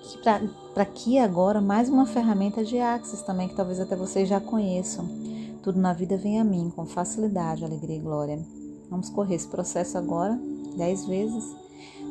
aqui 0.76 1.20
agora 1.20 1.62
mais 1.62 1.88
uma 1.88 2.08
ferramenta 2.08 2.66
de 2.66 2.80
Axis 2.80 3.22
também, 3.22 3.48
que 3.48 3.54
talvez 3.54 3.80
até 3.80 3.96
vocês 3.96 4.28
já 4.28 4.40
conheçam. 4.42 5.08
Tudo 5.62 5.80
na 5.80 5.94
vida 5.94 6.18
vem 6.18 6.40
a 6.40 6.44
mim 6.44 6.74
com 6.76 6.88
facilidade, 6.88 7.64
alegria 7.64 7.98
e 7.98 8.02
glória. 8.02 8.44
Vamos 8.90 9.12
correr 9.12 9.36
esse 9.36 9.48
processo 9.48 10.00
agora, 10.00 10.36
dez 10.78 11.06
vezes. 11.06 11.46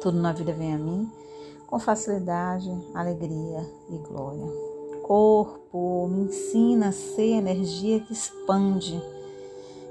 Tudo 0.00 0.18
na 0.18 0.32
vida 0.32 0.52
vem 0.52 0.74
a 0.74 0.78
mim 0.78 1.10
com 1.70 1.78
facilidade, 1.78 2.68
alegria 2.92 3.64
e 3.88 3.96
glória. 3.98 4.44
Corpo, 5.02 6.08
me 6.08 6.24
ensina 6.24 6.88
a 6.88 6.92
ser 6.92 7.30
energia 7.30 8.00
que 8.00 8.12
expande, 8.12 9.00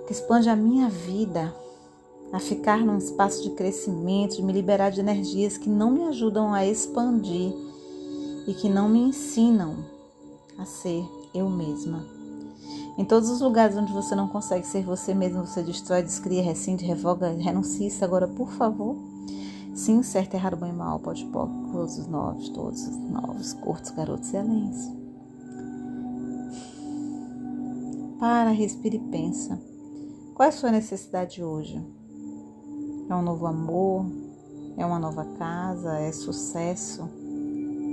que 0.06 0.12
expande 0.12 0.50
a 0.50 0.56
minha 0.58 0.89
vida, 0.89 1.56
a 2.34 2.39
ficar 2.39 2.80
num 2.80 2.98
espaço 2.98 3.41
de 3.41 3.52
crescimento, 3.52 4.36
de 4.36 4.43
me 4.43 4.52
liberar 4.52 4.91
de 4.91 5.00
energias 5.00 5.58
que 5.58 5.69
não 5.69 5.89
me 5.89 6.04
ajudam 6.04 6.54
a 6.54 6.65
expandir 6.65 7.54
e 8.45 8.54
que 8.54 8.69
não 8.69 8.89
me 8.89 9.00
ensinam 9.00 9.78
a 10.58 10.65
ser 10.65 11.04
eu 11.34 11.50
mesma. 11.50 12.06
Em 12.98 13.06
todos 13.06 13.30
os 13.30 13.39
lugares 13.39 13.78
onde 13.78 13.93
você 13.93 14.13
não 14.15 14.28
consegue 14.28 14.67
ser 14.67 14.84
você 14.84 15.13
mesmo, 15.13 15.48
você 15.48 15.63
destrói, 15.63 16.04
descria, 16.04 16.43
rescinde, 16.43 16.86
revoga, 16.86 17.30
renuncia 17.30 17.88
isso 17.88 18.04
agora, 18.04 18.28
por 18.28 18.52
favor. 18.52 18.98
Sim, 19.80 20.04
certo, 20.04 20.34
errado, 20.34 20.58
bom 20.58 20.65
e 20.65 20.74
mal, 20.74 21.00
pode 21.00 21.24
pôr, 21.28 21.48
todos 21.72 21.98
os 21.98 22.06
novos, 22.06 22.50
todos 22.50 22.86
os 22.86 22.98
novos, 22.98 23.54
curtos, 23.54 23.92
garotos 23.92 24.34
e 24.34 24.36
aléns. 24.36 24.92
Para, 28.20 28.50
respira 28.50 28.98
e 28.98 29.00
pensa. 29.00 29.58
Qual 30.36 30.46
é 30.46 30.50
a 30.50 30.52
sua 30.52 30.70
necessidade 30.70 31.42
hoje? 31.42 31.82
É 33.10 33.15
um 33.15 33.22
novo 33.22 33.48
amor? 33.48 34.06
É 34.76 34.86
uma 34.86 35.00
nova 35.00 35.24
casa? 35.38 35.98
É 35.98 36.12
sucesso? 36.12 37.10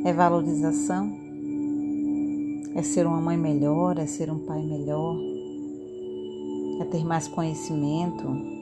É 0.05 0.13
valorização? 0.13 1.09
É 2.75 2.83
ser 2.83 3.07
uma 3.07 3.21
mãe 3.21 3.37
melhor? 3.37 3.97
É 3.97 4.07
ser 4.07 4.29
um 4.29 4.41
pai 4.41 4.61
melhor? 4.61 5.17
É 6.81 6.85
ter 6.87 7.05
mais 7.05 7.29
conhecimento? 7.29 8.56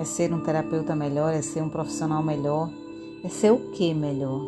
É 0.00 0.04
ser 0.04 0.32
um 0.32 0.40
terapeuta 0.40 0.96
melhor, 0.96 1.34
é 1.34 1.42
ser 1.42 1.62
um 1.62 1.68
profissional 1.68 2.22
melhor, 2.22 2.70
é 3.22 3.28
ser 3.28 3.52
o 3.52 3.70
que 3.72 3.92
melhor? 3.92 4.40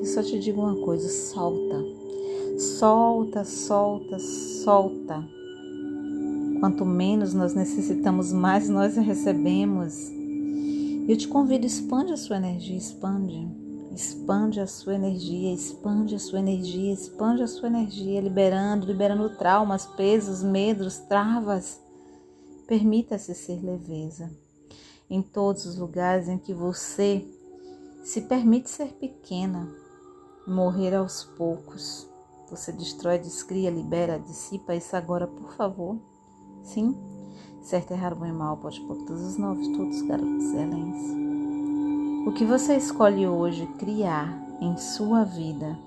E 0.00 0.06
só 0.06 0.22
te 0.22 0.38
digo 0.38 0.62
uma 0.62 0.76
coisa: 0.76 1.08
solta, 1.08 1.84
solta, 2.56 3.44
solta, 3.44 4.18
solta. 4.20 5.24
Quanto 6.60 6.86
menos 6.86 7.34
nós 7.34 7.52
necessitamos, 7.52 8.32
mais 8.32 8.68
nós 8.68 8.96
recebemos. 8.96 10.08
Eu 11.08 11.16
te 11.16 11.26
convido, 11.26 11.66
expande 11.66 12.12
a 12.12 12.16
sua 12.16 12.36
energia, 12.36 12.76
expande. 12.76 13.48
Expande 13.92 14.60
a 14.60 14.68
sua 14.68 14.94
energia, 14.94 15.52
expande 15.52 16.14
a 16.14 16.18
sua 16.20 16.38
energia, 16.38 16.92
expande 16.92 17.42
a 17.42 17.48
sua 17.48 17.66
energia, 17.66 18.20
liberando, 18.20 18.86
liberando 18.86 19.28
traumas, 19.30 19.84
pesos, 19.84 20.44
medos, 20.44 20.98
travas. 21.00 21.82
Permita-se 22.66 23.34
ser 23.34 23.62
leveza. 23.62 24.30
Em 25.10 25.20
todos 25.20 25.66
os 25.66 25.76
lugares 25.76 26.28
em 26.28 26.38
que 26.38 26.54
você 26.54 27.26
se 28.04 28.22
permite 28.22 28.70
ser 28.70 28.88
pequena, 28.94 29.68
morrer 30.46 30.94
aos 30.94 31.24
poucos. 31.24 32.08
Você 32.50 32.72
destrói, 32.72 33.18
descria, 33.18 33.70
libera, 33.70 34.18
dissipa 34.18 34.74
isso 34.74 34.96
agora, 34.96 35.26
por 35.26 35.52
favor. 35.52 35.98
Sim? 36.62 36.96
Certo, 37.62 37.92
errado, 37.92 38.16
bom 38.16 38.26
e 38.26 38.32
mal, 38.32 38.56
pode 38.56 38.80
pôr 38.80 38.96
todos 39.04 39.22
os 39.22 39.36
novos, 39.38 39.68
todos 39.68 40.02
garotos 40.02 40.44
excelentes. 40.44 41.22
O 42.26 42.32
que 42.32 42.44
você 42.44 42.76
escolhe 42.76 43.26
hoje 43.26 43.66
criar 43.78 44.40
em 44.60 44.76
sua 44.76 45.24
vida 45.24 45.78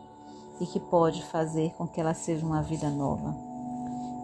e 0.59 0.65
que 0.65 0.79
pode 0.79 1.23
fazer 1.25 1.71
com 1.71 1.87
que 1.87 1.99
ela 1.99 2.13
seja 2.13 2.45
uma 2.45 2.61
vida 2.61 2.89
nova. 2.89 3.35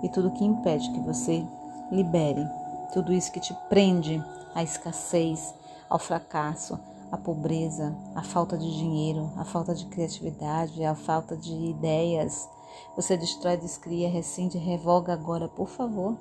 E 0.04 0.10
tudo 0.10 0.32
que 0.32 0.44
impede 0.44 0.92
que 0.92 1.00
você 1.02 1.46
libere 1.92 2.48
tudo 2.94 3.14
isso 3.14 3.32
que 3.32 3.40
te 3.40 3.54
prende 3.70 4.24
à 4.54 4.64
escassez, 4.64 5.54
ao 5.90 6.00
fracasso, 6.00 6.78
à 7.12 7.18
pobreza, 7.18 7.96
à 8.16 8.24
falta 8.24 8.58
de 8.58 8.78
dinheiro, 8.78 9.32
à 9.38 9.44
falta 9.44 9.74
de 9.74 9.86
criatividade, 9.86 10.84
à 10.84 10.96
falta 10.96 11.36
de 11.36 11.52
ideias. 11.52 12.50
Você 12.96 13.18
destrói, 13.18 13.58
descria, 13.58 14.10
rescinde, 14.10 14.58
revoga 14.58 15.14
agora, 15.14 15.48
por 15.48 15.68
favor. 15.68 16.18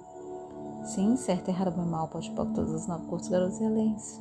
Sim, 0.85 1.17
certo, 1.17 1.49
errado, 1.49 1.77
bom 1.77 1.85
e 1.85 1.87
mal, 1.87 2.09
pode 2.09 2.31
pôr 2.31 2.47
todas 2.47 2.75
as 2.75 2.87
nove 2.87 3.07
cortes, 3.07 3.29
garotos 3.29 3.61
e 3.61 3.65
alens. 3.65 4.21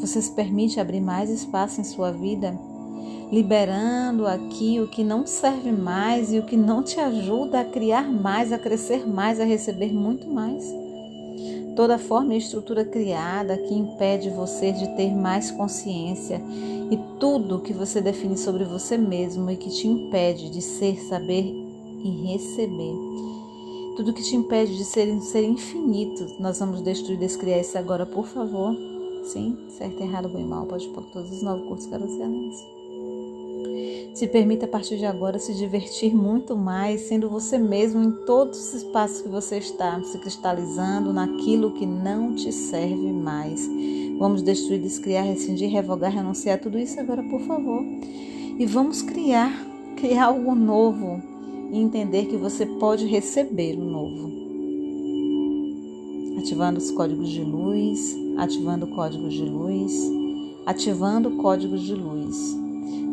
Você 0.00 0.20
se 0.20 0.32
permite 0.32 0.80
abrir 0.80 1.00
mais 1.00 1.30
espaço 1.30 1.80
em 1.80 1.84
sua 1.84 2.10
vida, 2.10 2.58
liberando 3.30 4.26
aqui 4.26 4.80
o 4.80 4.86
que 4.86 5.02
não 5.02 5.26
serve 5.26 5.72
mais 5.72 6.32
e 6.32 6.38
o 6.38 6.44
que 6.44 6.56
não 6.56 6.82
te 6.82 7.00
ajuda 7.00 7.60
a 7.60 7.64
criar 7.64 8.10
mais, 8.10 8.52
a 8.52 8.58
crescer 8.58 9.06
mais, 9.06 9.40
a 9.40 9.44
receber 9.44 9.92
muito 9.92 10.28
mais. 10.28 10.64
Toda 11.74 11.98
forma 11.98 12.34
e 12.34 12.38
estrutura 12.38 12.84
criada 12.84 13.58
que 13.58 13.74
impede 13.74 14.30
você 14.30 14.70
de 14.70 14.86
ter 14.96 15.12
mais 15.12 15.50
consciência 15.50 16.40
e 16.90 16.98
tudo 17.18 17.60
que 17.60 17.72
você 17.72 18.00
define 18.00 18.36
sobre 18.36 18.64
você 18.64 18.96
mesmo 18.96 19.50
e 19.50 19.56
que 19.56 19.70
te 19.70 19.88
impede 19.88 20.50
de 20.50 20.62
ser, 20.62 20.96
saber 21.08 21.44
e 22.04 22.32
receber. 22.32 22.94
Tudo 23.96 24.12
que 24.12 24.22
te 24.22 24.36
impede 24.36 24.76
de 24.76 24.84
ser, 24.84 25.20
ser 25.20 25.44
infinito, 25.44 26.26
nós 26.38 26.58
vamos 26.58 26.80
destruir, 26.82 27.18
descriar 27.18 27.60
isso 27.60 27.78
agora, 27.78 28.04
por 28.04 28.26
favor. 28.26 28.76
Sim, 29.24 29.56
certo, 29.70 30.00
errado, 30.00 30.28
bom 30.28 30.38
e 30.38 30.44
mal, 30.44 30.66
pode 30.66 30.86
pôr 30.88 31.04
todos 31.04 31.30
os 31.32 31.42
nove 31.42 31.62
cursos 31.66 31.86
carocianos. 31.86 32.83
Se 34.14 34.28
permita 34.28 34.64
a 34.64 34.68
partir 34.68 34.96
de 34.96 35.04
agora 35.04 35.40
se 35.40 35.52
divertir 35.52 36.14
muito 36.14 36.56
mais, 36.56 37.00
sendo 37.00 37.28
você 37.28 37.58
mesmo 37.58 38.00
em 38.00 38.12
todos 38.24 38.60
os 38.60 38.74
espaços 38.74 39.22
que 39.22 39.28
você 39.28 39.58
está, 39.58 40.00
se 40.04 40.16
cristalizando 40.18 41.12
naquilo 41.12 41.72
que 41.72 41.84
não 41.84 42.32
te 42.32 42.52
serve 42.52 43.10
mais. 43.10 43.68
Vamos 44.16 44.40
destruir, 44.40 44.80
descriar, 44.80 45.24
rescindir, 45.24 45.68
revogar, 45.68 46.12
renunciar 46.12 46.60
tudo 46.60 46.78
isso 46.78 47.00
agora, 47.00 47.24
por 47.24 47.40
favor. 47.40 47.82
E 48.56 48.64
vamos 48.66 49.02
criar, 49.02 49.52
criar 49.96 50.26
algo 50.26 50.54
novo 50.54 51.20
e 51.72 51.80
entender 51.80 52.26
que 52.26 52.36
você 52.36 52.64
pode 52.64 53.06
receber 53.06 53.76
o 53.76 53.84
novo. 53.84 54.30
Ativando 56.38 56.78
os 56.78 56.92
códigos 56.92 57.30
de 57.30 57.42
luz, 57.42 58.16
ativando 58.36 58.86
códigos 58.86 59.34
de 59.34 59.44
luz, 59.44 59.92
ativando 60.64 61.32
códigos 61.32 61.82
de 61.82 61.94
luz, 61.94 62.63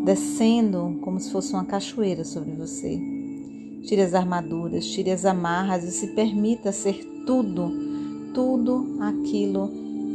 descendo 0.04 1.00
como 1.02 1.20
se 1.20 1.32
fosse 1.32 1.54
uma 1.54 1.66
cachoeira 1.66 2.24
sobre 2.24 2.52
você. 2.52 3.00
Tire 3.84 4.02
as 4.02 4.14
armaduras, 4.14 4.86
tire 4.86 5.12
as 5.12 5.26
amarras 5.26 5.84
e 5.84 5.92
se 5.92 6.08
permita 6.08 6.72
ser 6.72 7.04
tudo, 7.26 7.72
tudo 8.34 8.98
aquilo 9.00 9.70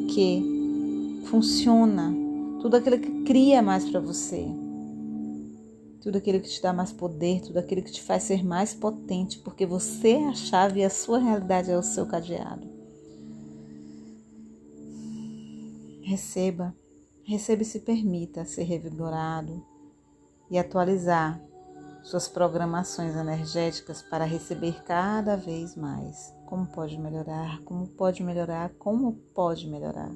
que 0.09 1.23
funciona, 1.27 2.15
tudo 2.61 2.77
aquilo 2.77 2.99
que 2.99 3.25
cria 3.25 3.61
mais 3.63 3.89
para 3.89 4.01
você 4.01 4.47
tudo 6.07 6.19
aquilo 6.19 6.39
que 6.39 6.49
te 6.49 6.63
dá 6.63 6.73
mais 6.73 6.93
poder, 6.93 7.41
tudo 7.41 7.59
aquilo 7.59 7.83
que 7.83 7.91
te 7.91 8.01
faz 8.01 8.23
ser 8.23 8.45
mais 8.45 8.73
potente, 8.73 9.41
porque 9.41 9.67
você 9.67 10.11
é 10.11 10.29
a 10.29 10.35
chave 10.35 10.79
e 10.79 10.85
a 10.85 10.89
sua 10.89 11.19
realidade 11.19 11.69
é 11.69 11.77
o 11.77 11.83
seu 11.83 12.07
cadeado. 12.07 12.65
Receba, 16.03 16.73
receba 17.25 17.63
e 17.63 17.65
se 17.65 17.81
permita 17.81 18.45
ser 18.45 18.63
revigorado 18.63 19.67
e 20.51 20.59
atualizar 20.59 21.41
suas 22.03 22.29
programações 22.29 23.17
energéticas 23.17 24.03
para 24.03 24.25
receber 24.25 24.83
cada 24.85 25.37
vez 25.37 25.75
mais. 25.77 26.33
Como 26.47 26.67
pode 26.67 26.99
melhorar? 26.99 27.61
Como 27.63 27.89
pode 27.89 28.23
melhorar? 28.23 28.71
Como 28.79 29.13
pode 29.35 29.67
melhorar? 29.67 30.15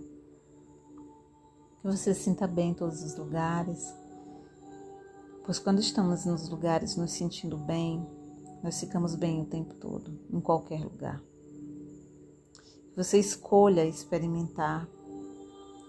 Que 1.81 1.87
você 1.87 2.15
se 2.15 2.23
sinta 2.23 2.47
bem 2.47 2.71
em 2.71 2.75
todos 2.75 3.03
os 3.03 3.17
lugares 3.17 4.01
Pois 5.51 5.59
quando 5.59 5.81
estamos 5.81 6.25
nos 6.25 6.49
lugares 6.49 6.95
nos 6.95 7.11
sentindo 7.11 7.57
bem, 7.57 8.07
nós 8.63 8.79
ficamos 8.79 9.17
bem 9.17 9.43
o 9.43 9.47
tempo 9.47 9.75
todo, 9.75 10.17
em 10.31 10.41
qualquer 10.41 10.85
lugar. 10.85 11.21
Você 12.97 13.19
escolha 13.19 13.85
experimentar 13.85 14.87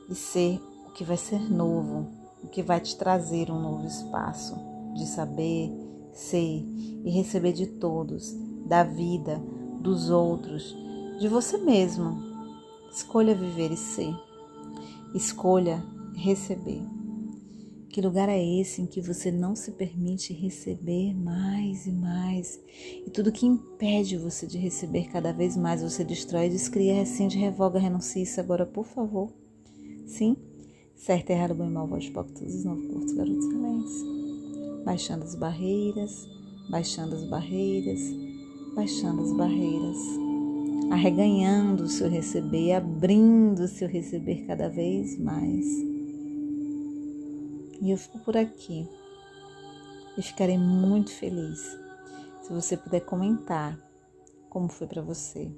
e 0.10 0.15
ser 0.15 0.60
o 0.88 0.91
que 0.93 1.04
vai 1.04 1.15
ser 1.15 1.39
novo, 1.39 2.10
o 2.43 2.47
que 2.47 2.63
vai 2.63 2.80
te 2.80 2.95
trazer 2.95 3.49
um 3.51 3.60
novo 3.60 3.88
espaço 3.88 4.56
de 4.93 5.06
saber, 5.06 5.71
ser 6.13 6.65
e 7.04 7.10
receber 7.10 7.54
de 7.54 7.65
todos, 7.65 8.34
da 8.65 8.84
vida, 8.84 9.41
dos 9.80 10.10
outros, 10.10 10.75
de 11.19 11.27
você 11.27 11.58
mesmo. 11.58 12.32
Escolha 12.91 13.34
viver 13.34 13.71
e 13.71 13.77
ser. 13.77 14.13
Escolha 15.13 15.82
receber. 16.15 16.82
Que 17.89 17.99
lugar 17.99 18.30
é 18.30 18.41
esse 18.41 18.82
em 18.82 18.86
que 18.86 19.01
você 19.01 19.30
não 19.32 19.54
se 19.54 19.71
permite 19.71 20.34
receber 20.34 21.13
mais 21.13 21.86
e 21.86 21.91
mais? 21.91 22.58
E 23.06 23.10
tudo 23.10 23.34
que 23.34 23.45
impede 23.45 24.17
você 24.17 24.47
de 24.47 24.58
receber 24.58 25.10
cada 25.10 25.34
vez 25.34 25.58
mais, 25.58 25.84
você 25.84 26.01
destrói, 26.01 26.49
descria, 26.49 26.93
rescinde, 26.93 27.38
revoga, 27.38 27.80
renuncia 27.80 28.23
isso 28.23 28.39
agora, 28.39 28.65
por 28.65 28.86
favor. 28.86 29.30
Sim? 30.06 30.38
Certo, 31.02 31.32
errado, 31.32 31.56
bom 31.56 31.66
e 31.66 31.70
mal, 31.72 31.88
voz 31.88 32.04
de 32.04 32.12
pouco, 32.12 32.32
todos 32.32 32.54
os 32.54 32.64
novos 32.64 32.86
curtos, 32.86 33.14
garotos 33.14 33.46
excelentes. 33.46 34.06
Baixando 34.86 35.24
as 35.24 35.34
barreiras, 35.34 36.30
baixando 36.70 37.16
as 37.16 37.24
barreiras, 37.24 38.00
baixando 38.76 39.24
as 39.24 39.34
barreiras. 39.34 39.98
Arreganhando 40.92 41.86
o 41.86 41.90
seu 41.90 42.08
receber, 42.08 42.74
abrindo 42.74 43.64
o 43.64 43.68
seu 43.68 43.88
receber 43.88 44.46
cada 44.46 44.70
vez 44.70 45.18
mais 45.18 45.66
e 47.82 47.90
eu 47.90 47.98
fico 47.98 48.20
por 48.20 48.38
aqui. 48.38 48.88
E 50.16 50.22
ficarei 50.22 50.58
muito 50.58 51.10
feliz 51.10 51.60
se 52.44 52.54
você 52.54 52.78
puder 52.78 53.00
comentar 53.00 53.76
como 54.50 54.68
foi 54.68 54.86
para 54.86 55.02
você 55.02 55.52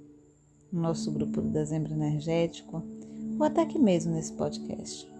no 0.72 0.82
nosso 0.82 1.12
grupo 1.12 1.42
do 1.42 1.50
Dezembro 1.50 1.92
Energético 1.92 2.82
ou 3.38 3.44
até 3.44 3.62
aqui 3.62 3.78
mesmo 3.78 4.14
nesse 4.14 4.32
podcast. 4.32 5.13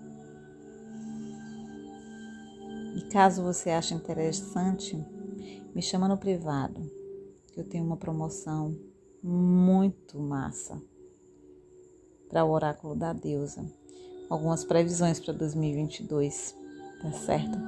E 2.96 3.02
caso 3.10 3.44
você 3.44 3.70
ache 3.70 3.94
interessante, 3.94 4.96
me 5.74 5.82
chama 5.82 6.08
no 6.08 6.18
privado, 6.18 6.82
que 7.52 7.60
eu 7.60 7.64
tenho 7.64 7.84
uma 7.84 7.98
promoção 7.98 8.78
muito 9.22 10.20
massa 10.20 10.82
para 12.30 12.44
o 12.46 12.52
oráculo 12.52 12.96
da 12.96 13.14
deusa. 13.14 13.66
Algumas 14.30 14.64
previsões 14.64 15.20
para 15.20 15.34
2022 15.34 16.64
tá 17.04 17.12
certo? 17.12 17.60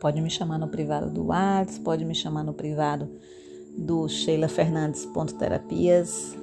Pode 0.00 0.20
me 0.20 0.28
chamar 0.28 0.58
no 0.58 0.66
privado 0.66 1.08
do 1.08 1.26
WhatsApp, 1.26 1.80
pode 1.84 2.04
me 2.04 2.14
chamar 2.14 2.42
no 2.42 2.52
privado 2.52 3.08
do 3.78 4.08
Sheila 4.08 4.48
Fernandes 4.48 5.08
Terapias, 5.38 6.36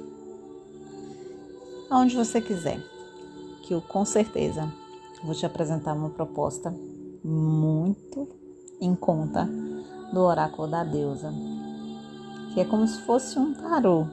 aonde 1.90 2.16
você 2.16 2.40
quiser, 2.40 2.80
que 3.62 3.74
eu 3.74 3.82
com 3.82 4.04
certeza 4.04 4.72
vou 5.22 5.34
te 5.34 5.44
apresentar 5.44 5.92
uma 5.92 6.08
proposta 6.08 6.74
muito 7.24 8.28
em 8.80 8.94
conta 8.94 9.48
do 10.12 10.20
oráculo 10.20 10.68
da 10.68 10.84
deusa, 10.84 11.32
que 12.52 12.60
é 12.60 12.64
como 12.64 12.86
se 12.86 13.00
fosse 13.02 13.38
um 13.38 13.54
tarô, 13.54 14.06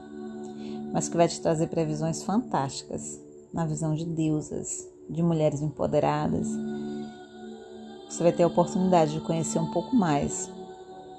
mas 0.92 1.08
que 1.08 1.16
vai 1.16 1.28
te 1.28 1.40
trazer 1.40 1.68
previsões 1.68 2.22
fantásticas 2.22 3.20
na 3.52 3.66
visão 3.66 3.94
de 3.94 4.04
deusas, 4.04 4.88
de 5.08 5.22
mulheres 5.22 5.62
empoderadas 5.62 6.48
você 8.08 8.22
vai 8.22 8.32
ter 8.32 8.42
a 8.42 8.46
oportunidade 8.46 9.12
de 9.12 9.20
conhecer 9.20 9.58
um 9.58 9.70
pouco 9.70 9.94
mais 9.94 10.50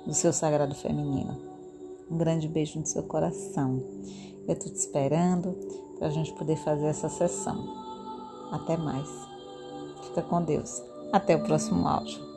do 0.07 0.13
seu 0.13 0.33
sagrado 0.33 0.73
feminino. 0.73 1.37
Um 2.09 2.17
grande 2.17 2.47
beijo 2.47 2.79
no 2.79 2.85
seu 2.85 3.03
coração. 3.03 3.77
Eu 4.47 4.53
estou 4.53 4.71
te 4.71 4.79
esperando 4.79 5.55
para 5.99 6.07
a 6.07 6.11
gente 6.11 6.33
poder 6.33 6.57
fazer 6.57 6.87
essa 6.87 7.07
sessão. 7.07 7.63
Até 8.51 8.75
mais. 8.75 9.07
Fica 10.01 10.23
com 10.23 10.41
Deus. 10.41 10.81
Até 11.11 11.35
o 11.35 11.39
próximo 11.39 11.87
áudio. 11.87 12.28